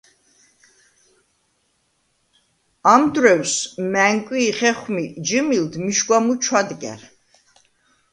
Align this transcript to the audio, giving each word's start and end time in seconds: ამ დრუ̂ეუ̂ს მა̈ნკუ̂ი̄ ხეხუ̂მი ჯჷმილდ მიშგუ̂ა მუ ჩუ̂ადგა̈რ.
ამ 2.93 3.03
დრუ̂ეუ̂ს 3.13 3.53
მა̈ნკუ̂ი̄ 3.91 4.55
ხეხუ̂მი 4.57 5.05
ჯჷმილდ 5.25 5.73
მიშგუ̂ა 5.85 6.19
მუ 6.25 6.33
ჩუ̂ადგა̈რ. 6.43 7.01